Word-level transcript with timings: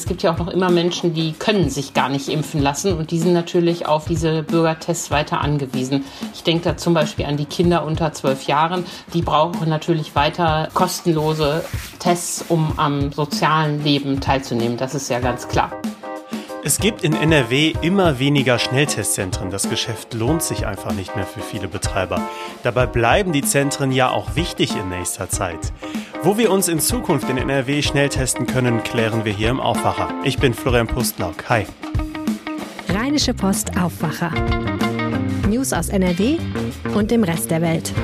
Es 0.00 0.06
gibt 0.06 0.22
ja 0.22 0.32
auch 0.32 0.38
noch 0.38 0.48
immer 0.48 0.70
Menschen, 0.70 1.12
die 1.12 1.34
können 1.34 1.68
sich 1.68 1.92
gar 1.92 2.08
nicht 2.08 2.30
impfen 2.30 2.62
lassen 2.62 2.94
und 2.94 3.10
die 3.10 3.18
sind 3.18 3.34
natürlich 3.34 3.84
auf 3.84 4.06
diese 4.06 4.42
Bürgertests 4.42 5.10
weiter 5.10 5.42
angewiesen. 5.42 6.06
Ich 6.32 6.42
denke 6.42 6.64
da 6.64 6.78
zum 6.78 6.94
Beispiel 6.94 7.26
an 7.26 7.36
die 7.36 7.44
Kinder 7.44 7.84
unter 7.84 8.10
zwölf 8.14 8.46
Jahren. 8.46 8.86
Die 9.12 9.20
brauchen 9.20 9.68
natürlich 9.68 10.14
weiter 10.14 10.70
kostenlose 10.72 11.62
Tests, 11.98 12.42
um 12.48 12.78
am 12.78 13.12
sozialen 13.12 13.84
Leben 13.84 14.22
teilzunehmen. 14.22 14.78
Das 14.78 14.94
ist 14.94 15.10
ja 15.10 15.20
ganz 15.20 15.48
klar. 15.48 15.70
Es 16.64 16.78
gibt 16.78 17.04
in 17.04 17.12
NRW 17.12 17.74
immer 17.82 18.18
weniger 18.18 18.58
Schnelltestzentren. 18.58 19.50
Das 19.50 19.68
Geschäft 19.68 20.14
lohnt 20.14 20.42
sich 20.42 20.66
einfach 20.66 20.92
nicht 20.92 21.14
mehr 21.14 21.26
für 21.26 21.40
viele 21.40 21.68
Betreiber. 21.68 22.22
Dabei 22.62 22.86
bleiben 22.86 23.32
die 23.32 23.42
Zentren 23.42 23.92
ja 23.92 24.10
auch 24.10 24.34
wichtig 24.34 24.74
in 24.76 24.88
nächster 24.88 25.28
Zeit. 25.28 25.72
Wo 26.22 26.36
wir 26.36 26.50
uns 26.50 26.68
in 26.68 26.80
Zukunft 26.80 27.30
in 27.30 27.38
NRW 27.38 27.80
schnell 27.80 28.10
testen 28.10 28.46
können, 28.46 28.82
klären 28.82 29.24
wir 29.24 29.32
hier 29.32 29.48
im 29.48 29.58
Aufwacher. 29.58 30.12
Ich 30.22 30.36
bin 30.36 30.52
Florian 30.52 30.86
Pustlauk. 30.86 31.48
Hi. 31.48 31.64
Rheinische 32.90 33.32
Post 33.32 33.78
Aufwacher. 33.78 34.30
News 35.48 35.72
aus 35.72 35.88
NRW 35.88 36.36
und 36.94 37.10
dem 37.10 37.24
Rest 37.24 37.50
der 37.50 37.62
Welt. 37.62 37.94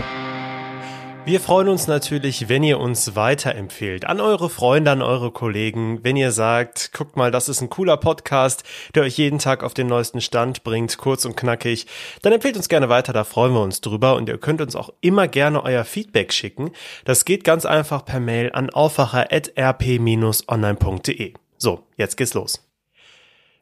Wir 1.26 1.40
freuen 1.40 1.68
uns 1.68 1.88
natürlich, 1.88 2.48
wenn 2.48 2.62
ihr 2.62 2.78
uns 2.78 3.16
weiterempfehlt. 3.16 4.04
An 4.04 4.20
eure 4.20 4.48
Freunde, 4.48 4.92
an 4.92 5.02
eure 5.02 5.32
Kollegen. 5.32 6.04
Wenn 6.04 6.14
ihr 6.14 6.30
sagt, 6.30 6.92
guckt 6.92 7.16
mal, 7.16 7.32
das 7.32 7.48
ist 7.48 7.60
ein 7.60 7.68
cooler 7.68 7.96
Podcast, 7.96 8.62
der 8.94 9.02
euch 9.02 9.18
jeden 9.18 9.40
Tag 9.40 9.64
auf 9.64 9.74
den 9.74 9.88
neuesten 9.88 10.20
Stand 10.20 10.62
bringt, 10.62 10.98
kurz 10.98 11.24
und 11.24 11.36
knackig, 11.36 11.88
dann 12.22 12.32
empfehlt 12.32 12.56
uns 12.56 12.68
gerne 12.68 12.88
weiter, 12.88 13.12
da 13.12 13.24
freuen 13.24 13.54
wir 13.54 13.62
uns 13.62 13.80
drüber. 13.80 14.14
Und 14.14 14.28
ihr 14.28 14.38
könnt 14.38 14.60
uns 14.60 14.76
auch 14.76 14.90
immer 15.00 15.26
gerne 15.26 15.64
euer 15.64 15.84
Feedback 15.84 16.32
schicken. 16.32 16.70
Das 17.04 17.24
geht 17.24 17.42
ganz 17.42 17.66
einfach 17.66 18.04
per 18.04 18.20
Mail 18.20 18.52
an 18.52 18.70
aufwacher.rp-online.de. 18.70 21.34
So, 21.58 21.82
jetzt 21.96 22.16
geht's 22.16 22.34
los. 22.34 22.65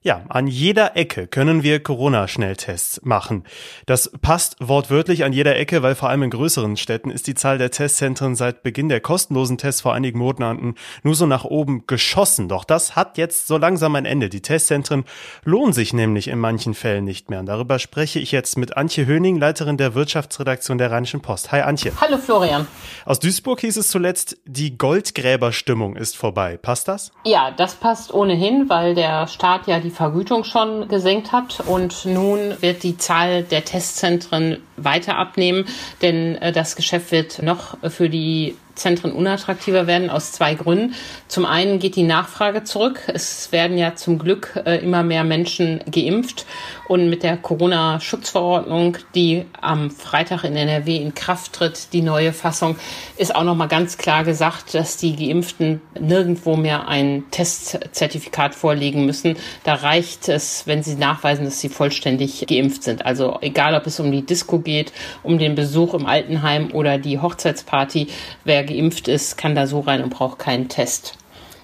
Ja, 0.07 0.21
an 0.29 0.47
jeder 0.47 0.99
Ecke 0.99 1.27
können 1.27 1.63
wir 1.63 1.83
Corona-Schnelltests 1.83 3.01
machen. 3.05 3.45
Das 3.87 4.13
passt 4.21 4.57
wortwörtlich 4.61 5.25
an 5.25 5.33
jeder 5.33 5.57
Ecke, 5.57 5.83
weil 5.83 5.95
vor 5.95 6.11
allem 6.11 6.25
in 6.25 6.29
größeren 6.29 6.77
Städten 6.77 7.09
ist 7.09 7.27
die 7.27 7.35
Zahl 7.35 7.57
der 7.57 7.71
Testzentren 7.71 8.37
seit 8.37 8.63
Beginn 8.63 8.91
der 8.91 9.01
kostenlosen 9.01 9.57
Tests 9.57 9.81
vor 9.81 9.95
einigen 9.95 10.19
Monaten 10.19 10.75
nur 11.05 11.15
so 11.15 11.25
nach 11.25 11.45
oben 11.45 11.87
geschossen. 11.87 12.51
Doch 12.51 12.65
das 12.65 12.97
hat 12.97 13.17
jetzt 13.17 13.47
so 13.47 13.57
langsam 13.57 13.95
ein 13.95 14.05
Ende. 14.05 14.29
Die 14.29 14.43
Testzentren 14.43 15.05
lohnen 15.43 15.73
sich 15.73 15.95
nämlich 15.95 16.29
in 16.29 16.39
manchen 16.39 16.75
Fällen 16.75 17.05
nicht 17.05 17.31
mehr. 17.31 17.41
Und 17.41 17.47
darüber 17.47 17.79
spreche 17.79 18.19
ich 18.19 18.31
jetzt 18.31 18.59
mit 18.59 18.77
Antje 18.77 19.07
Höning, 19.07 19.39
Leiterin 19.39 19.79
der 19.79 19.95
Wirtschaftsredaktion 19.95 20.77
der 20.77 20.91
Rheinischen 20.91 21.23
Post. 21.23 21.51
Hi 21.51 21.63
Antje. 21.63 21.93
Hallo 21.99 22.19
Florian. 22.19 22.67
Aus 23.07 23.21
Duisburg 23.21 23.63
hieß 23.63 23.79
es 23.79 23.89
zuletzt, 23.89 24.37
die 24.45 24.77
Goldgräberstimmung 24.77 25.97
ist 25.97 26.15
vorbei. 26.15 26.59
Passt 26.59 26.89
das? 26.89 27.11
Ja, 27.25 27.53
das 27.53 27.75
passt 27.75 28.13
ohnehin, 28.13 28.69
weil 28.69 28.95
der 28.95 29.29
Staat 29.29 29.67
ja 29.67 29.81
die 29.81 29.94
Vergütung 29.95 30.45
schon 30.45 30.89
gesenkt 30.89 31.33
hat. 31.33 31.63
Und 31.67 32.05
nun 32.05 32.61
wird 32.61 32.83
die 32.83 32.99
Zahl 32.99 33.43
der 33.45 33.65
Testzentren 33.65 34.63
weiter 34.77 35.17
abnehmen, 35.17 35.65
denn 36.03 36.37
äh, 36.37 36.53
das 36.53 36.77
Geschäft 36.77 37.13
wird 37.13 37.43
noch 37.43 37.77
für 37.91 38.09
die 38.09 38.57
Zentren 38.75 39.13
unattraktiver 39.13 39.87
werden 39.87 40.11
aus 40.11 40.33
zwei 40.33 40.55
Gründen. 40.55 40.95
Zum 41.29 41.45
einen 41.45 41.79
geht 41.79 41.97
die 41.97 42.03
Nachfrage 42.03 42.65
zurück. 42.65 43.01
Es 43.07 43.53
werden 43.53 43.79
ja 43.79 43.95
zum 43.95 44.19
Glück 44.19 44.61
äh, 44.65 44.79
immer 44.79 45.03
mehr 45.03 45.25
Menschen 45.25 45.81
geimpft 45.91 46.47
und 46.89 47.09
mit 47.09 47.23
der 47.23 47.37
Corona-Schutzverordnung, 47.37 48.99
die 49.15 49.45
am 49.61 49.91
Freitag 49.91 50.45
in 50.45 50.57
NRW 50.57 50.97
in 50.97 51.15
Kraft 51.15 51.55
tritt, 51.55 51.93
die 51.93 52.03
neue 52.03 52.33
Fassung, 52.33 52.77
ist 53.17 53.35
auch 53.35 53.45
noch 53.45 53.55
mal 53.55 53.69
ganz 53.69 53.97
klar 53.97 54.25
gesagt, 54.25 54.75
dass 54.75 54.97
die 54.97 55.17
Geimpften 55.17 55.81
nirgendwo 55.99 56.57
mehr 56.57 56.89
ein 56.89 57.25
Testzertifikat 57.31 58.55
vorlegen 58.55 59.07
müssen. 59.07 59.37
Da 59.63 59.75
reicht 59.75 60.29
es, 60.29 60.67
wenn 60.67 60.83
sie 60.83 60.97
nachweisen, 60.97 61.45
dass 61.45 61.61
sie 61.61 61.69
vollständig 61.69 62.45
geimpft 62.47 62.83
sind. 62.83 63.07
Also 63.07 63.39
egal, 63.41 63.75
ob 63.75 63.87
es 63.87 64.01
um 64.01 64.11
die 64.11 64.27
Disco 64.27 64.59
geht, 64.65 64.93
um 65.23 65.39
den 65.39 65.55
Besuch 65.55 65.95
im 65.95 66.07
Altenheim 66.07 66.71
oder 66.73 66.99
die 66.99 67.21
Hochzeitsparty, 67.21 68.09
wer 68.45 68.65
geimpft 68.65 69.09
ist, 69.09 69.37
kann 69.37 69.55
da 69.55 69.67
so 69.67 69.81
rein 69.81 70.03
und 70.03 70.11
braucht 70.11 70.39
keinen 70.39 70.69
Test. 70.69 71.15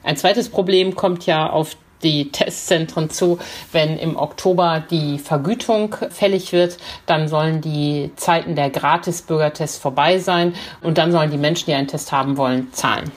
Ein 0.03 0.17
zweites 0.17 0.49
Problem 0.49 0.95
kommt 0.95 1.27
ja 1.27 1.51
auf 1.51 1.77
die 2.03 2.31
Testzentren 2.31 3.11
zu. 3.11 3.39
Wenn 3.73 3.99
im 3.99 4.17
Oktober 4.17 4.83
die 4.91 5.19
Vergütung 5.19 5.95
fällig 6.11 6.53
wird, 6.53 6.79
dann 7.07 7.29
sollen 7.29 7.61
die 7.61 8.11
Zeiten 8.17 8.57
der 8.57 8.71
Gratis-Bürgertests 8.71 9.79
vorbei 9.79 10.19
sein 10.19 10.55
und 10.83 10.99
dann 10.99 11.13
sollen 11.13 11.31
die 11.31 11.39
Menschen, 11.39 11.67
die 11.67 11.75
einen 11.75 11.89
Test 11.89 12.13
haben 12.13 12.37
wollen, 12.37 12.73
zahlen. 12.73 13.11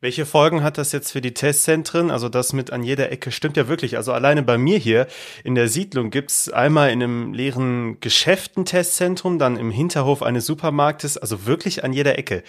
Welche 0.00 0.26
Folgen 0.26 0.62
hat 0.62 0.78
das 0.78 0.92
jetzt 0.92 1.10
für 1.10 1.20
die 1.20 1.34
Testzentren? 1.34 2.12
Also 2.12 2.28
das 2.28 2.52
mit 2.52 2.70
an 2.70 2.84
jeder 2.84 3.10
Ecke 3.10 3.32
stimmt 3.32 3.56
ja 3.56 3.66
wirklich. 3.66 3.96
Also 3.96 4.12
alleine 4.12 4.44
bei 4.44 4.56
mir 4.56 4.78
hier 4.78 5.08
in 5.42 5.56
der 5.56 5.66
Siedlung 5.66 6.10
gibt's 6.10 6.48
einmal 6.48 6.92
in 6.92 7.02
einem 7.02 7.34
leeren 7.34 7.98
Geschäft 7.98 8.56
ein 8.56 8.64
Testzentrum, 8.64 9.40
dann 9.40 9.56
im 9.56 9.72
Hinterhof 9.72 10.22
eines 10.22 10.46
Supermarktes, 10.46 11.18
also 11.18 11.46
wirklich 11.46 11.82
an 11.82 11.92
jeder 11.92 12.16
Ecke 12.16 12.44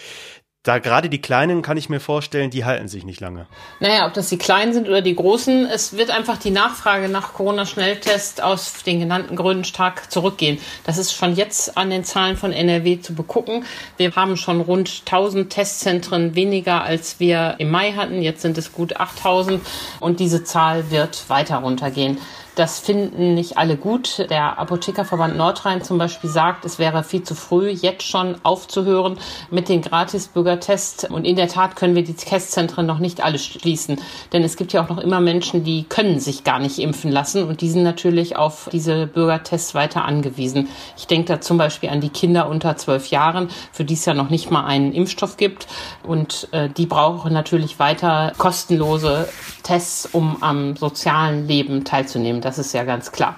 da 0.62 0.78
gerade 0.78 1.08
die 1.08 1.22
Kleinen, 1.22 1.62
kann 1.62 1.78
ich 1.78 1.88
mir 1.88 2.00
vorstellen, 2.00 2.50
die 2.50 2.66
halten 2.66 2.86
sich 2.86 3.04
nicht 3.04 3.20
lange. 3.20 3.46
Naja, 3.80 4.06
ob 4.06 4.12
das 4.12 4.28
die 4.28 4.36
Kleinen 4.36 4.74
sind 4.74 4.88
oder 4.88 5.00
die 5.00 5.14
Großen, 5.14 5.64
es 5.64 5.96
wird 5.96 6.10
einfach 6.10 6.36
die 6.36 6.50
Nachfrage 6.50 7.08
nach 7.08 7.32
Corona-Schnelltest 7.32 8.42
aus 8.42 8.82
den 8.82 9.00
genannten 9.00 9.36
Gründen 9.36 9.64
stark 9.64 10.12
zurückgehen. 10.12 10.58
Das 10.84 10.98
ist 10.98 11.14
schon 11.14 11.34
jetzt 11.34 11.78
an 11.78 11.88
den 11.88 12.04
Zahlen 12.04 12.36
von 12.36 12.52
NRW 12.52 13.00
zu 13.00 13.14
begucken. 13.14 13.64
Wir 13.96 14.14
haben 14.14 14.36
schon 14.36 14.60
rund 14.60 15.02
1000 15.06 15.50
Testzentren 15.50 16.34
weniger, 16.34 16.82
als 16.82 17.20
wir 17.20 17.54
im 17.56 17.70
Mai 17.70 17.92
hatten. 17.92 18.20
Jetzt 18.20 18.42
sind 18.42 18.58
es 18.58 18.72
gut 18.72 18.98
8000 18.98 19.62
und 19.98 20.20
diese 20.20 20.44
Zahl 20.44 20.90
wird 20.90 21.30
weiter 21.30 21.56
runtergehen. 21.56 22.18
Das 22.56 22.80
finden 22.80 23.34
nicht 23.34 23.58
alle 23.58 23.76
gut. 23.76 24.26
Der 24.30 24.58
Apothekerverband 24.58 25.36
Nordrhein 25.36 25.82
zum 25.82 25.98
Beispiel 25.98 26.28
sagt, 26.28 26.64
es 26.64 26.78
wäre 26.78 27.04
viel 27.04 27.22
zu 27.22 27.34
früh, 27.34 27.68
jetzt 27.68 28.02
schon 28.02 28.36
aufzuhören 28.42 29.18
mit 29.50 29.68
den 29.68 29.82
Gratis-Bürgertests. 29.82 31.04
Und 31.04 31.24
in 31.24 31.36
der 31.36 31.48
Tat 31.48 31.76
können 31.76 31.94
wir 31.94 32.02
die 32.02 32.14
Testzentren 32.14 32.86
noch 32.86 32.98
nicht 32.98 33.22
alle 33.22 33.38
schließen. 33.38 34.00
Denn 34.32 34.42
es 34.42 34.56
gibt 34.56 34.72
ja 34.72 34.82
auch 34.82 34.88
noch 34.88 34.98
immer 34.98 35.20
Menschen, 35.20 35.64
die 35.64 35.84
können 35.84 36.18
sich 36.18 36.44
gar 36.44 36.58
nicht 36.58 36.78
impfen 36.78 37.10
lassen. 37.10 37.44
Und 37.44 37.60
die 37.60 37.70
sind 37.70 37.84
natürlich 37.84 38.36
auf 38.36 38.68
diese 38.72 39.06
Bürgertests 39.06 39.74
weiter 39.74 40.04
angewiesen. 40.04 40.68
Ich 40.96 41.06
denke 41.06 41.26
da 41.32 41.40
zum 41.40 41.56
Beispiel 41.56 41.88
an 41.90 42.00
die 42.00 42.08
Kinder 42.10 42.48
unter 42.48 42.76
zwölf 42.76 43.06
Jahren, 43.08 43.48
für 43.72 43.84
die 43.84 43.94
es 43.94 44.04
ja 44.04 44.14
noch 44.14 44.30
nicht 44.30 44.50
mal 44.50 44.64
einen 44.64 44.92
Impfstoff 44.92 45.36
gibt. 45.36 45.66
Und 46.02 46.48
äh, 46.52 46.68
die 46.68 46.86
brauchen 46.86 47.32
natürlich 47.32 47.78
weiter 47.78 48.32
kostenlose 48.36 49.28
Tests, 49.62 50.08
um 50.12 50.42
am 50.42 50.76
sozialen 50.76 51.46
Leben 51.46 51.84
teilzunehmen. 51.84 52.39
Das 52.40 52.58
ist 52.58 52.72
ja 52.72 52.84
ganz 52.84 53.12
klar. 53.12 53.36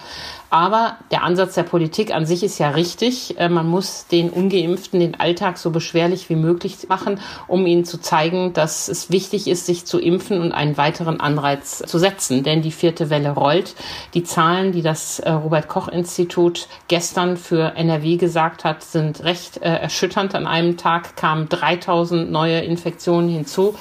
Aber 0.52 0.98
der 1.10 1.22
Ansatz 1.22 1.54
der 1.54 1.62
Politik 1.62 2.14
an 2.14 2.26
sich 2.26 2.44
ist 2.44 2.58
ja 2.58 2.68
richtig. 2.68 3.38
Äh, 3.38 3.48
man 3.48 3.66
muss 3.66 4.06
den 4.06 4.28
Ungeimpften 4.28 5.00
den 5.00 5.18
Alltag 5.18 5.56
so 5.56 5.70
beschwerlich 5.70 6.28
wie 6.28 6.36
möglich 6.36 6.76
machen, 6.90 7.20
um 7.48 7.64
ihnen 7.64 7.86
zu 7.86 7.98
zeigen, 7.98 8.52
dass 8.52 8.88
es 8.88 9.10
wichtig 9.10 9.48
ist, 9.48 9.64
sich 9.64 9.86
zu 9.86 9.98
impfen 9.98 10.42
und 10.42 10.52
einen 10.52 10.76
weiteren 10.76 11.20
Anreiz 11.20 11.78
zu 11.78 11.98
setzen. 11.98 12.42
Denn 12.42 12.60
die 12.60 12.70
vierte 12.70 13.08
Welle 13.08 13.30
rollt. 13.30 13.74
Die 14.12 14.24
Zahlen, 14.24 14.72
die 14.72 14.82
das 14.82 15.20
äh, 15.20 15.30
Robert 15.30 15.68
Koch 15.68 15.88
Institut 15.88 16.69
gestern 16.86 17.38
für 17.38 17.74
NRW 17.74 18.19
gesagt 18.19 18.64
hat, 18.64 18.82
sind 18.82 19.24
recht 19.24 19.56
äh, 19.56 19.70
erschütternd. 19.70 20.34
An 20.34 20.46
einem 20.46 20.76
Tag 20.76 21.16
kamen 21.16 21.48
3000 21.48 22.30
neue 22.30 22.60
Infektionen 22.60 23.30
hinzu. 23.30 23.74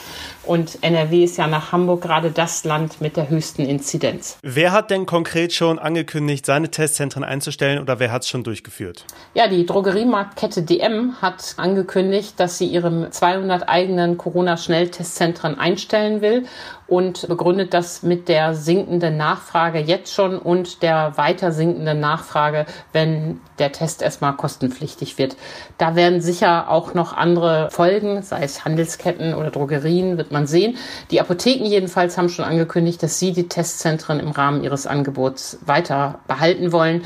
Und 0.44 0.80
NRW 0.82 1.24
ist 1.24 1.38
ja 1.38 1.48
nach 1.48 1.72
Hamburg 1.72 2.02
gerade 2.02 2.32
das 2.32 2.64
Land 2.64 3.00
mit 3.00 3.16
der 3.16 3.30
höchsten 3.30 3.64
Inzidenz. 3.64 4.38
Wer 4.42 4.72
hat 4.72 4.90
denn 4.90 5.06
konkret 5.06 5.54
schon 5.54 5.78
angekündigt, 5.78 6.46
seine 6.46 6.61
Testzentren 6.70 7.24
einzustellen 7.24 7.80
oder 7.82 8.00
wer 8.00 8.12
hat 8.12 8.24
es 8.24 8.30
schon 8.30 8.44
durchgeführt? 8.44 9.06
Ja, 9.34 9.48
die 9.48 9.66
Drogeriemarktkette 9.66 10.64
DM 10.64 11.22
hat 11.22 11.56
angekündigt, 11.58 12.40
dass 12.40 12.58
sie 12.58 12.68
ihre 12.68 13.10
200 13.10 13.68
eigenen 13.68 14.18
Corona-Schnelltestzentren 14.18 15.58
einstellen 15.58 16.22
will 16.22 16.46
und 16.92 17.30
begründet 17.30 17.74
das 17.74 18.04
mit 18.04 18.28
der 18.28 18.54
sinkenden 18.54 19.16
Nachfrage 19.16 19.80
jetzt 19.80 20.14
schon 20.14 20.38
und 20.38 20.84
der 20.84 21.14
weiter 21.16 21.54
sinkenden 21.54 22.02
Nachfrage, 22.02 22.66
wenn 22.92 23.40
der 23.60 23.72
Test 23.72 24.02
erstmal 24.02 24.36
kostenpflichtig 24.36 25.18
wird. 25.18 25.38
Da 25.78 25.96
werden 25.96 26.20
sicher 26.20 26.70
auch 26.70 26.94
noch 26.94 27.14
andere 27.14 27.70
Folgen, 27.72 28.24
sei 28.24 28.44
es 28.44 28.66
Handelsketten 28.66 29.34
oder 29.34 29.52
Drogerien, 29.52 30.18
wird 30.18 30.34
man 30.34 30.48
sehen. 30.48 30.76
Die 31.12 31.22
Apotheken 31.22 31.66
jedenfalls 31.66 32.18
haben 32.18 32.28
schon 32.28 32.44
angekündigt, 32.44 33.02
dass 33.02 33.20
sie 33.20 33.32
die 33.32 33.48
Testzentren 33.48 34.20
im 34.20 34.32
Rahmen 34.32 34.62
ihres 34.62 34.86
Angebots 34.86 35.60
weiter 35.66 36.20
behalten 36.28 36.51
wollen. 36.72 37.04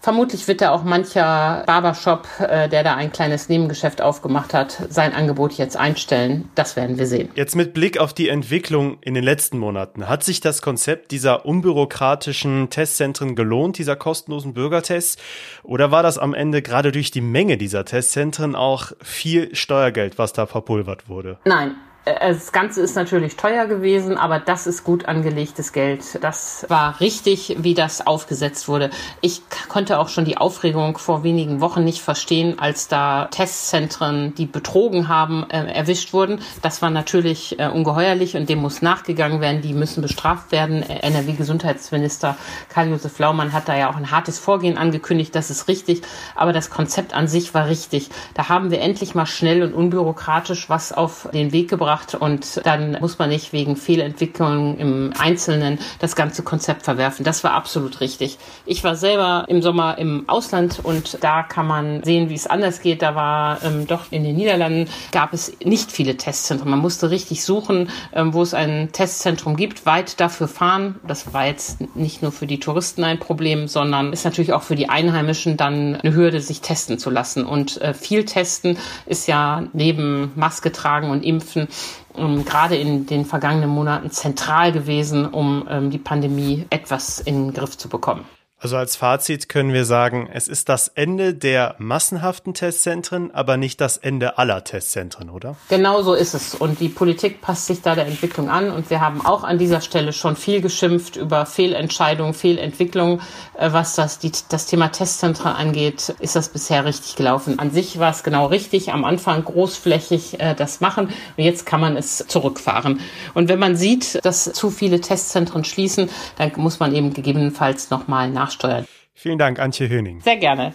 Vermutlich 0.00 0.46
wird 0.46 0.60
da 0.60 0.70
auch 0.70 0.84
mancher 0.84 1.64
Barbershop, 1.66 2.28
äh, 2.38 2.68
der 2.68 2.84
da 2.84 2.94
ein 2.94 3.10
kleines 3.10 3.48
Nebengeschäft 3.48 4.00
aufgemacht 4.00 4.54
hat, 4.54 4.78
sein 4.88 5.12
Angebot 5.12 5.54
jetzt 5.54 5.76
einstellen. 5.76 6.48
Das 6.54 6.76
werden 6.76 6.98
wir 6.98 7.06
sehen. 7.06 7.28
Jetzt 7.34 7.56
mit 7.56 7.74
Blick 7.74 7.98
auf 7.98 8.12
die 8.12 8.28
Entwicklung 8.28 8.98
in 9.00 9.14
den 9.14 9.24
letzten 9.24 9.58
Monaten. 9.58 10.08
Hat 10.08 10.22
sich 10.22 10.40
das 10.40 10.62
Konzept 10.62 11.10
dieser 11.10 11.44
unbürokratischen 11.44 12.70
Testzentren 12.70 13.34
gelohnt, 13.34 13.76
dieser 13.78 13.96
kostenlosen 13.96 14.54
Bürgertests? 14.54 15.16
Oder 15.64 15.90
war 15.90 16.04
das 16.04 16.16
am 16.16 16.32
Ende 16.32 16.62
gerade 16.62 16.92
durch 16.92 17.10
die 17.10 17.20
Menge 17.20 17.58
dieser 17.58 17.84
Testzentren 17.84 18.54
auch 18.54 18.92
viel 19.02 19.54
Steuergeld, 19.54 20.16
was 20.16 20.32
da 20.32 20.46
verpulvert 20.46 21.08
wurde? 21.08 21.38
Nein, 21.44 21.74
das 22.20 22.52
Ganze 22.52 22.80
ist 22.80 22.96
natürlich 22.96 23.36
teuer 23.36 23.66
gewesen, 23.66 24.16
aber 24.16 24.38
das 24.38 24.66
ist 24.66 24.84
gut 24.84 25.06
angelegtes 25.06 25.72
Geld. 25.72 26.22
Das 26.22 26.64
war 26.68 27.00
richtig, 27.00 27.56
wie 27.58 27.74
das 27.74 28.06
aufgesetzt 28.06 28.68
wurde. 28.68 28.90
Ich 29.20 29.42
konnte 29.68 29.98
auch 29.98 30.08
schon 30.08 30.24
die 30.24 30.36
Aufregung 30.36 30.96
vor 30.98 31.22
wenigen 31.22 31.60
Wochen 31.60 31.84
nicht 31.84 32.00
verstehen, 32.00 32.58
als 32.58 32.88
da 32.88 33.26
Testzentren, 33.26 34.34
die 34.34 34.46
betrogen 34.46 35.08
haben, 35.08 35.48
äh, 35.50 35.72
erwischt 35.72 36.12
wurden. 36.12 36.40
Das 36.62 36.80
war 36.82 36.90
natürlich 36.90 37.58
äh, 37.58 37.68
ungeheuerlich 37.68 38.36
und 38.36 38.48
dem 38.48 38.60
muss 38.60 38.80
nachgegangen 38.80 39.40
werden. 39.40 39.60
Die 39.60 39.74
müssen 39.74 40.00
bestraft 40.00 40.50
werden. 40.52 40.82
NRW-Gesundheitsminister 40.82 42.36
Karl-Josef 42.70 43.18
Laumann 43.18 43.52
hat 43.52 43.68
da 43.68 43.76
ja 43.76 43.90
auch 43.90 43.96
ein 43.96 44.10
hartes 44.10 44.38
Vorgehen 44.38 44.78
angekündigt. 44.78 45.34
Das 45.34 45.50
ist 45.50 45.68
richtig. 45.68 46.02
Aber 46.34 46.52
das 46.52 46.70
Konzept 46.70 47.12
an 47.12 47.28
sich 47.28 47.52
war 47.54 47.66
richtig. 47.66 48.08
Da 48.34 48.48
haben 48.48 48.70
wir 48.70 48.80
endlich 48.80 49.14
mal 49.14 49.26
schnell 49.26 49.62
und 49.62 49.74
unbürokratisch 49.74 50.70
was 50.70 50.92
auf 50.92 51.28
den 51.32 51.52
Weg 51.52 51.68
gebracht 51.68 51.87
gebracht 51.88 52.14
und 52.14 52.60
dann 52.66 52.98
muss 53.00 53.18
man 53.18 53.30
nicht 53.30 53.52
wegen 53.52 53.76
Fehlentwicklungen 53.76 54.78
im 54.78 55.12
Einzelnen 55.18 55.78
das 56.00 56.16
ganze 56.16 56.42
Konzept 56.42 56.82
verwerfen. 56.82 57.24
Das 57.24 57.44
war 57.44 57.52
absolut 57.52 58.00
richtig. 58.00 58.36
Ich 58.66 58.84
war 58.84 58.94
selber 58.94 59.46
im 59.48 59.62
Sommer 59.62 59.96
im 59.96 60.28
Ausland 60.28 60.80
und 60.82 61.18
da 61.22 61.42
kann 61.42 61.66
man 61.66 62.02
sehen, 62.02 62.28
wie 62.28 62.34
es 62.34 62.46
anders 62.46 62.82
geht. 62.82 63.00
Da 63.00 63.14
war 63.14 63.62
ähm, 63.62 63.86
doch 63.86 64.12
in 64.12 64.22
den 64.22 64.36
Niederlanden 64.36 64.90
gab 65.12 65.32
es 65.32 65.52
nicht 65.64 65.90
viele 65.90 66.16
Testzentren. 66.18 66.68
Man 66.68 66.78
musste 66.78 67.10
richtig 67.10 67.42
suchen, 67.42 67.88
ähm, 68.12 68.34
wo 68.34 68.42
es 68.42 68.52
ein 68.52 68.92
Testzentrum 68.92 69.56
gibt, 69.56 69.86
weit 69.86 70.20
dafür 70.20 70.48
fahren. 70.48 70.96
Das 71.06 71.32
war 71.32 71.46
jetzt 71.46 71.96
nicht 71.96 72.20
nur 72.20 72.32
für 72.32 72.46
die 72.46 72.60
Touristen 72.60 73.02
ein 73.02 73.18
Problem, 73.18 73.66
sondern 73.66 74.12
ist 74.12 74.24
natürlich 74.24 74.52
auch 74.52 74.62
für 74.62 74.76
die 74.76 74.90
Einheimischen 74.90 75.56
dann 75.56 75.96
eine 75.96 76.14
Hürde, 76.14 76.40
sich 76.40 76.60
testen 76.60 76.98
zu 76.98 77.08
lassen. 77.08 77.46
Und 77.46 77.80
äh, 77.80 77.94
viel 77.94 78.26
testen 78.26 78.76
ist 79.06 79.26
ja 79.26 79.64
neben 79.72 80.32
Maske 80.34 80.70
tragen 80.70 81.10
und 81.10 81.24
impfen 81.24 81.68
ähm, 82.16 82.44
gerade 82.44 82.76
in 82.76 83.06
den 83.06 83.24
vergangenen 83.24 83.70
Monaten 83.70 84.10
zentral 84.10 84.72
gewesen, 84.72 85.26
um 85.26 85.66
ähm, 85.70 85.90
die 85.90 85.98
Pandemie 85.98 86.66
etwas 86.70 87.20
in 87.20 87.46
den 87.46 87.54
Griff 87.54 87.76
zu 87.76 87.88
bekommen. 87.88 88.24
Also 88.60 88.76
als 88.76 88.96
Fazit 88.96 89.48
können 89.48 89.72
wir 89.72 89.84
sagen, 89.84 90.28
es 90.32 90.48
ist 90.48 90.68
das 90.68 90.88
Ende 90.88 91.32
der 91.32 91.76
massenhaften 91.78 92.54
Testzentren, 92.54 93.32
aber 93.32 93.56
nicht 93.56 93.80
das 93.80 93.98
Ende 93.98 94.36
aller 94.36 94.64
Testzentren, 94.64 95.30
oder? 95.30 95.54
Genau 95.68 96.02
so 96.02 96.12
ist 96.14 96.34
es. 96.34 96.56
Und 96.56 96.80
die 96.80 96.88
Politik 96.88 97.40
passt 97.40 97.66
sich 97.66 97.82
da 97.82 97.94
der 97.94 98.06
Entwicklung 98.06 98.50
an. 98.50 98.72
Und 98.72 98.90
wir 98.90 99.00
haben 99.00 99.24
auch 99.24 99.44
an 99.44 99.58
dieser 99.58 99.80
Stelle 99.80 100.12
schon 100.12 100.34
viel 100.34 100.60
geschimpft 100.60 101.14
über 101.14 101.46
Fehlentscheidungen, 101.46 102.34
Fehlentwicklungen. 102.34 103.20
Äh, 103.56 103.72
was 103.72 103.94
das, 103.94 104.18
die, 104.18 104.32
das 104.48 104.66
Thema 104.66 104.88
Testzentren 104.88 105.52
angeht, 105.52 106.16
ist 106.18 106.34
das 106.34 106.48
bisher 106.48 106.84
richtig 106.84 107.14
gelaufen. 107.14 107.60
An 107.60 107.70
sich 107.70 108.00
war 108.00 108.10
es 108.10 108.24
genau 108.24 108.46
richtig. 108.46 108.92
Am 108.92 109.04
Anfang 109.04 109.44
großflächig 109.44 110.40
äh, 110.40 110.56
das 110.56 110.80
machen. 110.80 111.10
Und 111.36 111.44
jetzt 111.44 111.64
kann 111.64 111.80
man 111.80 111.96
es 111.96 112.26
zurückfahren. 112.26 112.98
Und 113.34 113.48
wenn 113.48 113.60
man 113.60 113.76
sieht, 113.76 114.24
dass 114.24 114.52
zu 114.52 114.70
viele 114.70 115.00
Testzentren 115.00 115.62
schließen, 115.62 116.10
dann 116.38 116.50
muss 116.56 116.80
man 116.80 116.92
eben 116.92 117.14
gegebenenfalls 117.14 117.90
nochmal 117.90 118.28
nach 118.28 118.47
nachsteuern. 118.48 118.86
Vielen 119.14 119.38
Dank, 119.38 119.58
Antje 119.58 119.88
Höning. 119.88 120.20
Sehr 120.20 120.36
gerne. 120.36 120.74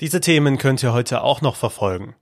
Diese 0.00 0.20
Themen 0.20 0.58
könnt 0.58 0.82
ihr 0.82 0.92
heute 0.92 1.22
auch 1.22 1.42
noch 1.42 1.54
verfolgen. 1.54 2.16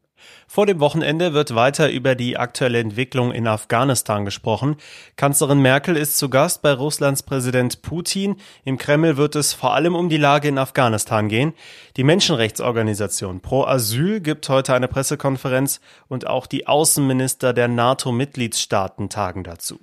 Vor 0.46 0.66
dem 0.66 0.80
Wochenende 0.80 1.32
wird 1.32 1.54
weiter 1.54 1.90
über 1.90 2.14
die 2.14 2.36
aktuelle 2.36 2.80
Entwicklung 2.80 3.32
in 3.32 3.46
Afghanistan 3.46 4.24
gesprochen. 4.24 4.76
Kanzlerin 5.16 5.60
Merkel 5.62 5.96
ist 5.96 6.18
zu 6.18 6.28
Gast 6.28 6.60
bei 6.60 6.72
Russlands 6.72 7.22
Präsident 7.22 7.80
Putin. 7.80 8.36
Im 8.64 8.76
Kreml 8.76 9.16
wird 9.16 9.34
es 9.34 9.54
vor 9.54 9.72
allem 9.72 9.94
um 9.94 10.10
die 10.10 10.18
Lage 10.18 10.48
in 10.48 10.58
Afghanistan 10.58 11.28
gehen. 11.28 11.54
Die 11.96 12.04
Menschenrechtsorganisation 12.04 13.40
Pro 13.40 13.64
Asyl 13.64 14.20
gibt 14.20 14.48
heute 14.48 14.74
eine 14.74 14.88
Pressekonferenz 14.88 15.80
und 16.08 16.26
auch 16.26 16.46
die 16.46 16.66
Außenminister 16.66 17.54
der 17.54 17.68
NATO-Mitgliedstaaten 17.68 19.08
tagen 19.08 19.44
dazu. 19.44 19.78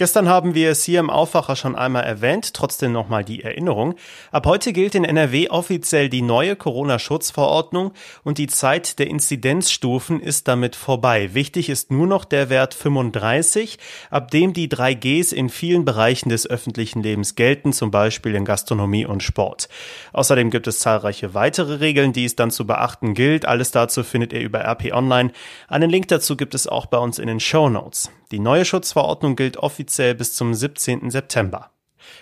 Gestern 0.00 0.30
haben 0.30 0.54
wir 0.54 0.70
es 0.70 0.82
hier 0.82 0.98
im 0.98 1.10
Aufwacher 1.10 1.56
schon 1.56 1.76
einmal 1.76 2.04
erwähnt, 2.04 2.54
trotzdem 2.54 2.90
nochmal 2.90 3.22
die 3.22 3.44
Erinnerung. 3.44 3.96
Ab 4.32 4.46
heute 4.46 4.72
gilt 4.72 4.94
in 4.94 5.04
NRW 5.04 5.50
offiziell 5.50 6.08
die 6.08 6.22
neue 6.22 6.56
Corona-Schutzverordnung 6.56 7.92
und 8.24 8.38
die 8.38 8.46
Zeit 8.46 8.98
der 8.98 9.08
Inzidenzstufen 9.08 10.18
ist 10.18 10.48
damit 10.48 10.74
vorbei. 10.74 11.34
Wichtig 11.34 11.68
ist 11.68 11.90
nur 11.90 12.06
noch 12.06 12.24
der 12.24 12.48
Wert 12.48 12.72
35, 12.72 13.78
ab 14.08 14.30
dem 14.30 14.54
die 14.54 14.68
3Gs 14.68 15.34
in 15.34 15.50
vielen 15.50 15.84
Bereichen 15.84 16.30
des 16.30 16.48
öffentlichen 16.48 17.02
Lebens 17.02 17.34
gelten, 17.34 17.74
zum 17.74 17.90
Beispiel 17.90 18.34
in 18.34 18.46
Gastronomie 18.46 19.04
und 19.04 19.22
Sport. 19.22 19.68
Außerdem 20.14 20.48
gibt 20.48 20.66
es 20.66 20.78
zahlreiche 20.78 21.34
weitere 21.34 21.74
Regeln, 21.74 22.14
die 22.14 22.24
es 22.24 22.36
dann 22.36 22.50
zu 22.50 22.66
beachten 22.66 23.12
gilt. 23.12 23.44
Alles 23.44 23.70
dazu 23.70 24.02
findet 24.02 24.32
ihr 24.32 24.40
über 24.40 24.60
RP 24.60 24.94
Online. 24.94 25.30
Einen 25.68 25.90
Link 25.90 26.08
dazu 26.08 26.38
gibt 26.38 26.54
es 26.54 26.66
auch 26.66 26.86
bei 26.86 26.96
uns 26.96 27.18
in 27.18 27.26
den 27.26 27.38
Show 27.38 27.68
Notes. 27.68 28.10
Die 28.30 28.38
neue 28.38 28.64
Schutzverordnung 28.64 29.34
gilt 29.34 29.56
offiziell 29.56 30.14
bis 30.14 30.34
zum 30.34 30.54
17. 30.54 31.10
September. 31.10 31.70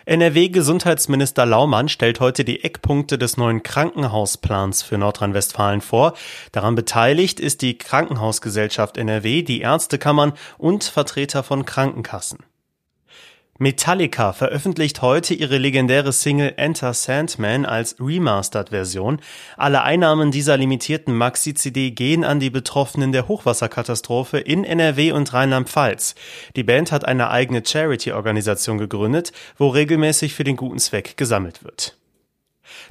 NRW-Gesundheitsminister 0.06 1.44
Laumann 1.44 1.88
stellt 1.88 2.20
heute 2.20 2.44
die 2.44 2.64
Eckpunkte 2.64 3.18
des 3.18 3.36
neuen 3.36 3.62
Krankenhausplans 3.62 4.82
für 4.82 4.96
Nordrhein-Westfalen 4.96 5.80
vor. 5.82 6.14
Daran 6.52 6.74
beteiligt 6.74 7.40
ist 7.40 7.62
die 7.62 7.76
Krankenhausgesellschaft 7.76 8.96
NRW, 8.96 9.42
die 9.42 9.60
Ärztekammern 9.60 10.32
und 10.56 10.84
Vertreter 10.84 11.42
von 11.42 11.64
Krankenkassen. 11.64 12.38
Metallica 13.60 14.32
veröffentlicht 14.32 15.02
heute 15.02 15.34
ihre 15.34 15.58
legendäre 15.58 16.12
Single 16.12 16.54
Enter 16.56 16.94
Sandman 16.94 17.66
als 17.66 17.96
Remastered-Version. 17.98 19.20
Alle 19.56 19.82
Einnahmen 19.82 20.30
dieser 20.30 20.56
limitierten 20.56 21.12
Maxi-CD 21.12 21.90
gehen 21.90 22.22
an 22.22 22.38
die 22.38 22.50
Betroffenen 22.50 23.10
der 23.10 23.26
Hochwasserkatastrophe 23.26 24.38
in 24.38 24.62
NRW 24.62 25.10
und 25.10 25.34
Rheinland-Pfalz. 25.34 26.14
Die 26.54 26.62
Band 26.62 26.92
hat 26.92 27.04
eine 27.04 27.30
eigene 27.30 27.64
Charity-Organisation 27.66 28.78
gegründet, 28.78 29.32
wo 29.56 29.66
regelmäßig 29.66 30.34
für 30.34 30.44
den 30.44 30.54
guten 30.54 30.78
Zweck 30.78 31.16
gesammelt 31.16 31.64
wird. 31.64 31.97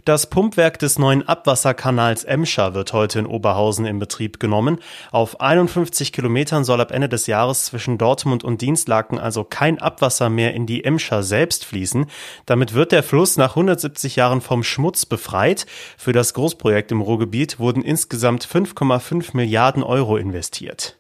Das 0.06 0.30
Pumpwerk 0.30 0.80
des 0.80 1.00
neuen 1.00 1.28
Abwasserkanals 1.28 2.24
Emscher 2.24 2.74
wird 2.74 2.94
heute 2.94 3.20
in 3.20 3.26
Oberhausen 3.26 3.86
in 3.86 4.00
Betrieb 4.00 4.40
genommen. 4.40 4.80
Auf 5.12 5.42
51 5.42 6.14
Kilometern 6.14 6.64
soll 6.64 6.82
ab 6.82 6.92
Ende 6.92 7.10
des 7.10 7.28
Jahres 7.28 7.66
zwischen 7.66 7.98
Dortmund 7.98 8.44
und 8.44 8.62
Dienstlaken 8.62 9.20
also 9.20 9.44
kein 9.44 9.80
Abwasser 9.80 10.30
mehr 10.30 10.54
in 10.54 10.66
die 10.66 10.84
Emscher 10.84 11.24
selbst 11.24 11.66
fließen. 11.66 12.08
Damit 12.46 12.74
wird 12.74 12.92
der 12.92 13.04
Fluss 13.04 13.38
nach 13.38 13.52
170 13.52 14.16
Jahren 14.16 14.42
vom 14.42 14.64
Schmutz 14.64 15.06
befreit. 15.06 15.66
Für 15.98 16.14
das 16.14 16.34
Großprojekt 16.34 16.92
im 16.92 17.02
Ruhrgebiet 17.02 17.60
wurden 17.60 17.84
insgesamt 17.84 18.46
5,5 18.46 19.36
Milliarden 19.36 19.84
Euro 19.84 20.18
investiert. 20.18 20.97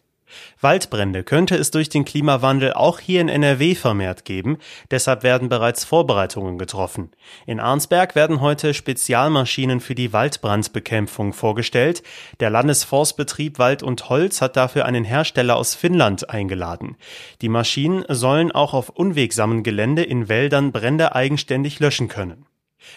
Waldbrände 0.59 1.23
könnte 1.23 1.55
es 1.55 1.71
durch 1.71 1.89
den 1.89 2.05
Klimawandel 2.05 2.73
auch 2.73 2.99
hier 2.99 3.21
in 3.21 3.29
NRW 3.29 3.75
vermehrt 3.75 4.25
geben, 4.25 4.57
deshalb 4.89 5.23
werden 5.23 5.49
bereits 5.49 5.85
Vorbereitungen 5.85 6.57
getroffen. 6.57 7.11
In 7.45 7.59
Arnsberg 7.59 8.15
werden 8.15 8.41
heute 8.41 8.73
Spezialmaschinen 8.73 9.79
für 9.79 9.95
die 9.95 10.13
Waldbrandbekämpfung 10.13 11.33
vorgestellt. 11.33 12.03
Der 12.39 12.49
Landesforstbetrieb 12.49 13.59
Wald 13.59 13.83
und 13.83 14.09
Holz 14.09 14.41
hat 14.41 14.57
dafür 14.57 14.85
einen 14.85 15.03
Hersteller 15.03 15.55
aus 15.55 15.75
Finnland 15.75 16.29
eingeladen. 16.29 16.97
Die 17.41 17.49
Maschinen 17.49 18.03
sollen 18.09 18.51
auch 18.51 18.73
auf 18.73 18.89
unwegsamen 18.89 19.63
Gelände 19.63 20.03
in 20.03 20.29
Wäldern 20.29 20.71
Brände 20.71 21.13
eigenständig 21.13 21.79
löschen 21.79 22.07
können. 22.07 22.46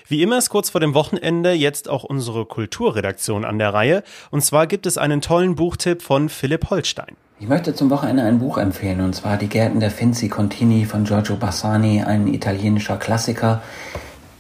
Wie 0.06 0.22
immer 0.22 0.38
ist 0.38 0.50
kurz 0.50 0.70
vor 0.70 0.80
dem 0.80 0.94
Wochenende 0.94 1.52
jetzt 1.52 1.88
auch 1.88 2.04
unsere 2.04 2.44
Kulturredaktion 2.44 3.44
an 3.44 3.58
der 3.58 3.72
Reihe. 3.72 4.02
Und 4.30 4.42
zwar 4.44 4.66
gibt 4.66 4.86
es 4.86 4.98
einen 4.98 5.20
tollen 5.20 5.54
Buchtipp 5.54 6.02
von 6.02 6.28
Philipp 6.28 6.70
Holstein. 6.70 7.16
Ich 7.38 7.48
möchte 7.48 7.74
zum 7.74 7.88
Wochenende 7.90 8.22
ein 8.22 8.38
Buch 8.38 8.58
empfehlen, 8.58 9.00
und 9.00 9.14
zwar 9.14 9.38
Die 9.38 9.48
Gärten 9.48 9.80
der 9.80 9.90
Finzi 9.90 10.28
Contini 10.28 10.84
von 10.84 11.04
Giorgio 11.04 11.36
Bassani, 11.36 12.02
ein 12.02 12.26
italienischer 12.26 12.98
Klassiker, 12.98 13.62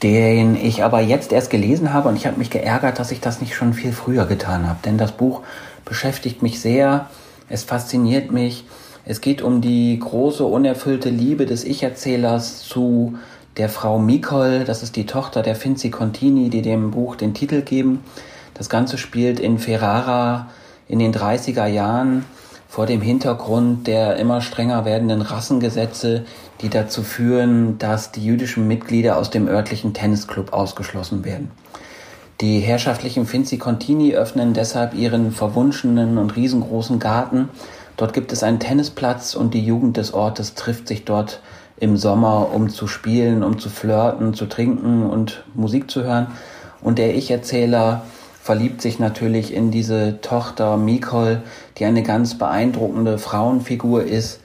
den 0.02 0.54
ich 0.56 0.84
aber 0.84 1.00
jetzt 1.00 1.32
erst 1.32 1.50
gelesen 1.50 1.94
habe 1.94 2.08
und 2.08 2.16
ich 2.16 2.26
habe 2.26 2.36
mich 2.36 2.50
geärgert, 2.50 2.98
dass 2.98 3.10
ich 3.10 3.20
das 3.20 3.40
nicht 3.40 3.54
schon 3.54 3.72
viel 3.72 3.92
früher 3.92 4.26
getan 4.26 4.68
habe. 4.68 4.80
Denn 4.84 4.98
das 4.98 5.12
Buch 5.12 5.42
beschäftigt 5.84 6.42
mich 6.42 6.60
sehr, 6.60 7.08
es 7.48 7.64
fasziniert 7.64 8.32
mich. 8.32 8.64
Es 9.06 9.22
geht 9.22 9.40
um 9.40 9.62
die 9.62 9.98
große, 9.98 10.44
unerfüllte 10.44 11.08
Liebe 11.08 11.46
des 11.46 11.64
Ich-Erzählers 11.64 12.58
zu 12.60 13.14
der 13.56 13.68
Frau 13.68 13.98
Mikol, 13.98 14.64
das 14.64 14.82
ist 14.82 14.96
die 14.96 15.06
Tochter 15.06 15.42
der 15.42 15.56
Finzi 15.56 15.90
Contini, 15.90 16.50
die 16.50 16.62
dem 16.62 16.92
Buch 16.92 17.16
den 17.16 17.34
Titel 17.34 17.62
geben. 17.62 18.04
Das 18.54 18.68
Ganze 18.68 18.98
spielt 18.98 19.40
in 19.40 19.58
Ferrara 19.58 20.48
in 20.88 20.98
den 20.98 21.12
30er 21.12 21.66
Jahren 21.66 22.24
vor 22.68 22.86
dem 22.86 23.00
Hintergrund 23.00 23.88
der 23.88 24.16
immer 24.16 24.40
strenger 24.40 24.84
werdenden 24.84 25.22
Rassengesetze, 25.22 26.24
die 26.60 26.68
dazu 26.68 27.02
führen, 27.02 27.78
dass 27.78 28.12
die 28.12 28.24
jüdischen 28.24 28.68
Mitglieder 28.68 29.16
aus 29.16 29.30
dem 29.30 29.48
örtlichen 29.48 29.92
Tennisclub 29.92 30.52
ausgeschlossen 30.52 31.24
werden. 31.24 31.50
Die 32.40 32.60
herrschaftlichen 32.60 33.26
Finzi 33.26 33.58
Contini 33.58 34.14
öffnen 34.14 34.54
deshalb 34.54 34.94
ihren 34.94 35.32
verwunschenen 35.32 36.16
und 36.16 36.36
riesengroßen 36.36 37.00
Garten. 37.00 37.48
Dort 37.96 38.12
gibt 38.12 38.32
es 38.32 38.42
einen 38.44 38.60
Tennisplatz 38.60 39.34
und 39.34 39.52
die 39.52 39.64
Jugend 39.64 39.96
des 39.96 40.14
Ortes 40.14 40.54
trifft 40.54 40.86
sich 40.86 41.04
dort 41.04 41.40
im 41.80 41.96
Sommer, 41.96 42.52
um 42.54 42.68
zu 42.68 42.86
spielen, 42.86 43.42
um 43.42 43.58
zu 43.58 43.70
flirten, 43.70 44.34
zu 44.34 44.46
trinken 44.46 45.02
und 45.02 45.42
Musik 45.54 45.90
zu 45.90 46.04
hören. 46.04 46.28
Und 46.82 46.98
der 46.98 47.14
Ich-Erzähler 47.16 48.02
verliebt 48.42 48.80
sich 48.80 48.98
natürlich 48.98 49.52
in 49.52 49.70
diese 49.70 50.20
Tochter 50.20 50.76
Mikol, 50.76 51.42
die 51.78 51.84
eine 51.84 52.02
ganz 52.02 52.38
beeindruckende 52.38 53.18
Frauenfigur 53.18 54.04
ist. 54.04 54.40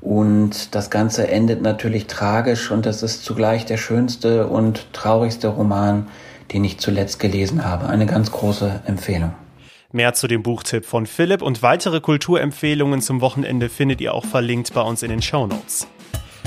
Und 0.00 0.74
das 0.74 0.90
Ganze 0.90 1.28
endet 1.28 1.62
natürlich 1.62 2.06
tragisch 2.06 2.70
und 2.70 2.86
das 2.86 3.02
ist 3.02 3.24
zugleich 3.24 3.66
der 3.66 3.76
schönste 3.76 4.46
und 4.46 4.92
traurigste 4.92 5.48
Roman, 5.48 6.06
den 6.52 6.64
ich 6.64 6.78
zuletzt 6.78 7.20
gelesen 7.20 7.64
habe. 7.64 7.86
Eine 7.86 8.06
ganz 8.06 8.32
große 8.32 8.80
Empfehlung. 8.86 9.34
Mehr 9.92 10.14
zu 10.14 10.28
dem 10.28 10.42
Buchtipp 10.42 10.86
von 10.86 11.04
Philipp 11.04 11.42
und 11.42 11.62
weitere 11.62 12.00
Kulturempfehlungen 12.00 13.02
zum 13.02 13.20
Wochenende 13.20 13.68
findet 13.68 14.00
ihr 14.00 14.14
auch 14.14 14.24
verlinkt 14.24 14.72
bei 14.72 14.82
uns 14.82 15.02
in 15.02 15.10
den 15.10 15.20
Show 15.20 15.46
Notes. 15.46 15.88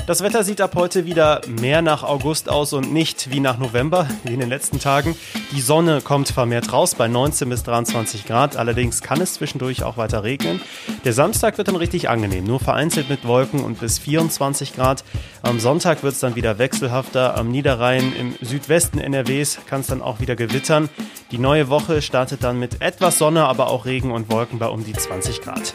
Das 0.06 0.22
Wetter 0.22 0.44
sieht 0.44 0.60
ab 0.60 0.72
heute 0.74 1.06
wieder 1.06 1.40
mehr 1.46 1.80
nach 1.80 2.02
August 2.02 2.50
aus 2.50 2.74
und 2.74 2.92
nicht 2.92 3.30
wie 3.30 3.40
nach 3.40 3.56
November, 3.56 4.06
wie 4.24 4.34
in 4.34 4.40
den 4.40 4.50
letzten 4.50 4.78
Tagen. 4.78 5.16
Die 5.52 5.62
Sonne 5.62 6.02
kommt 6.02 6.28
vermehrt 6.28 6.74
raus 6.74 6.94
bei 6.94 7.08
19 7.08 7.48
bis 7.48 7.62
23 7.62 8.26
Grad. 8.26 8.58
Allerdings 8.58 9.00
kann 9.00 9.22
es 9.22 9.32
zwischendurch 9.32 9.82
auch 9.82 9.96
weiter 9.96 10.22
regnen. 10.22 10.60
Der 11.06 11.14
Samstag 11.14 11.56
wird 11.56 11.68
dann 11.68 11.76
richtig 11.76 12.10
angenehm, 12.10 12.44
nur 12.44 12.60
vereinzelt 12.60 13.08
mit 13.08 13.26
Wolken 13.26 13.64
und 13.64 13.80
bis 13.80 13.98
24 13.98 14.76
Grad. 14.76 15.04
Am 15.40 15.58
Sonntag 15.58 16.02
wird 16.02 16.12
es 16.12 16.20
dann 16.20 16.34
wieder 16.34 16.58
wechselhafter. 16.58 17.38
Am 17.38 17.50
Niederrhein 17.50 18.12
im 18.12 18.34
Südwesten 18.42 18.98
NRWs 18.98 19.60
kann 19.66 19.80
es 19.80 19.86
dann 19.86 20.02
auch 20.02 20.20
wieder 20.20 20.36
gewittern. 20.36 20.90
Die 21.30 21.38
neue 21.38 21.70
Woche 21.70 22.02
startet 22.02 22.44
dann 22.44 22.58
mit 22.58 22.82
etwas 22.82 23.16
Sonne, 23.16 23.46
aber 23.46 23.68
auch 23.68 23.86
Regen 23.86 24.12
und 24.12 24.30
Wolken 24.30 24.58
bei 24.58 24.66
um 24.66 24.84
die 24.84 24.92
20 24.92 25.40
Grad. 25.40 25.72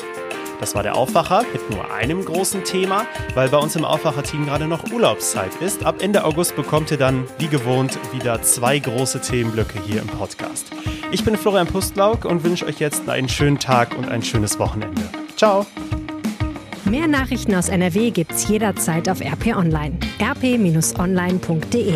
Das 0.60 0.76
war 0.76 0.84
der 0.84 0.96
Aufwacher 0.96 1.44
mit 1.54 1.70
nur 1.70 1.92
einem 1.94 2.24
großen 2.24 2.64
Thema, 2.64 3.06
weil 3.34 3.50
bei 3.50 3.58
uns 3.58 3.76
im 3.76 3.86
Aufwacher-Team 3.86 4.46
gerade 4.46 4.68
noch 4.68 4.92
Urlaubszeit 4.92 5.56
ist. 5.62 5.86
Ab 5.86 6.02
Ende 6.02 6.26
August 6.26 6.56
bekommt 6.56 6.92
ihr 6.92 6.98
dann, 6.98 7.26
wie 7.38 7.48
gewohnt, 7.48 7.98
wieder 8.12 8.42
zwei 8.42 8.78
große 8.80 9.22
Themenblöcke 9.22 9.80
hier 9.86 10.02
im 10.02 10.08
Podcast. 10.08 10.72
Ich 11.12 11.24
bin 11.24 11.38
Florian 11.38 11.68
Pustlauk 11.68 12.26
und 12.26 12.44
wünsche 12.44 12.66
euch 12.66 12.80
jetzt 12.80 13.08
einen 13.08 13.30
schönen 13.30 13.60
Tag 13.60 13.98
und 13.98 14.10
ein 14.10 14.22
schönes 14.22 14.60
Wochenende. 14.60 15.02
Ciao! 15.38 15.66
Mehr 16.86 17.08
Nachrichten 17.08 17.56
aus 17.56 17.70
NRW 17.70 18.12
gibt's 18.12 18.48
jederzeit 18.48 19.10
auf 19.10 19.22
RP 19.22 19.56
Online. 19.56 19.98
rp-online.de 20.22 21.94